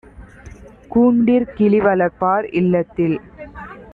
கூண்டிற் 0.91 1.45
கிளிவளர்ப்பார்- 1.55 2.47
இல்லத்தில் 2.61 3.17